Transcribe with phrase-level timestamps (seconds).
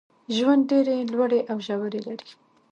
[0.35, 2.29] ژوند ډېري لوړي او ژوري لري.